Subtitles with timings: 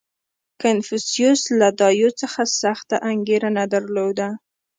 [0.61, 4.27] •کنفوسیوس له دایو څخه سخته انګېرنه درلوده.